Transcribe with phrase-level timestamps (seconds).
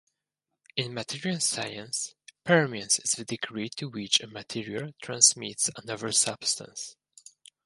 [0.75, 6.95] In Materials science, permeance is the degree to which a material transmits another substance.